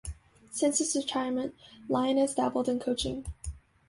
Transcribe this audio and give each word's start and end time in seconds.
Since 0.49 0.79
his 0.79 0.95
retirement, 0.95 1.53
Lyon 1.87 2.17
has 2.17 2.33
dabbled 2.33 2.67
in 2.67 2.79
coaching. 2.79 3.23